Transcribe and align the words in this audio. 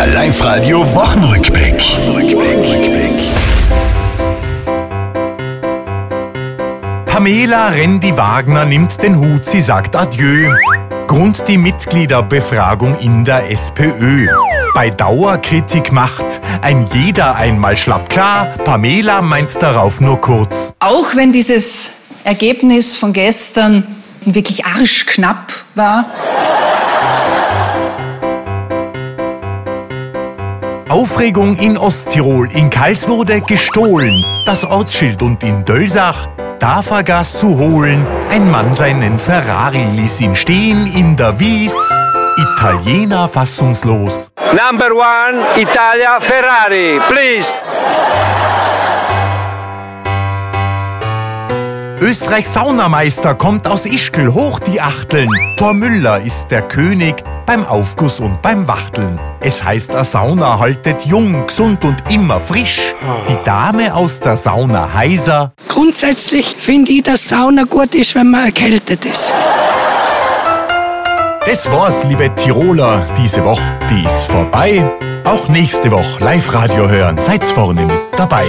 Der 0.00 0.14
Live-Radio 0.14 0.94
Wochenrückblick. 0.94 1.74
Pamela 7.04 7.68
Rendi-Wagner 7.68 8.64
nimmt 8.64 9.02
den 9.02 9.18
Hut, 9.18 9.44
sie 9.44 9.60
sagt 9.60 9.94
Adieu. 9.94 10.50
Grund 11.06 11.46
die 11.48 11.58
Mitgliederbefragung 11.58 12.98
in 13.00 13.26
der 13.26 13.50
SPÖ. 13.50 14.28
Bei 14.72 14.88
Dauerkritik 14.88 15.92
macht 15.92 16.40
ein 16.62 16.86
jeder 16.94 17.36
einmal 17.36 17.76
schlapp. 17.76 18.08
Klar, 18.08 18.46
Pamela 18.64 19.20
meint 19.20 19.60
darauf 19.60 20.00
nur 20.00 20.18
kurz. 20.18 20.72
Auch 20.80 21.14
wenn 21.14 21.30
dieses 21.30 21.90
Ergebnis 22.24 22.96
von 22.96 23.12
gestern 23.12 23.86
wirklich 24.24 24.64
arschknapp 24.64 25.52
war. 25.74 26.06
Aufregung 30.90 31.56
in 31.56 31.78
Osttirol. 31.78 32.50
In 32.50 32.68
Kals 32.68 33.06
wurde 33.08 33.40
gestohlen. 33.42 34.24
Das 34.44 34.64
Ortsschild 34.64 35.22
und 35.22 35.40
in 35.44 35.64
Dölsach, 35.64 36.28
da 36.58 36.82
vergaß 36.82 37.36
zu 37.36 37.56
holen. 37.58 38.04
Ein 38.28 38.50
Mann 38.50 38.74
seinen 38.74 39.20
Ferrari 39.20 39.84
ließ 39.84 40.20
ihn 40.20 40.34
stehen 40.34 40.88
in 40.88 41.16
der 41.16 41.38
Wies. 41.38 41.76
Italiener 42.36 43.28
fassungslos. 43.28 44.32
Number 44.50 44.90
one, 44.92 45.40
Italia 45.56 46.18
Ferrari, 46.18 47.00
please. 47.08 47.60
Österreichs 52.00 52.52
Saunameister 52.52 53.36
kommt 53.36 53.68
aus 53.68 53.86
Ischgl, 53.86 54.34
hoch 54.34 54.58
die 54.58 54.80
Achteln. 54.80 55.30
Thor 55.56 55.72
Müller 55.72 56.20
ist 56.20 56.48
der 56.48 56.62
König 56.62 57.22
beim 57.50 57.66
Aufguss 57.66 58.20
und 58.20 58.40
beim 58.42 58.68
Wachteln. 58.68 59.18
Es 59.40 59.64
heißt, 59.64 59.92
a 59.92 60.04
Sauna 60.04 60.60
haltet 60.60 61.04
jung, 61.04 61.46
gesund 61.48 61.84
und 61.84 61.96
immer 62.08 62.38
frisch. 62.38 62.94
Die 63.28 63.36
Dame 63.42 63.92
aus 63.92 64.20
der 64.20 64.36
Sauna 64.36 64.94
heiser. 64.94 65.52
Grundsätzlich 65.66 66.54
finde 66.56 66.92
ich, 66.92 67.02
dass 67.02 67.28
Sauna 67.28 67.64
gut 67.64 67.96
ist, 67.96 68.14
wenn 68.14 68.30
man 68.30 68.44
erkältet 68.44 69.04
ist. 69.04 69.34
Das 71.44 71.68
war's, 71.72 72.04
liebe 72.04 72.32
Tiroler, 72.36 73.04
diese 73.20 73.42
Woche. 73.42 73.80
Die 73.90 74.04
ist 74.04 74.26
vorbei. 74.26 74.88
Auch 75.24 75.48
nächste 75.48 75.90
Woche 75.90 76.22
Live-Radio 76.22 76.88
hören. 76.88 77.18
Seid's 77.18 77.50
vorne 77.50 77.84
mit 77.84 78.00
dabei. 78.16 78.46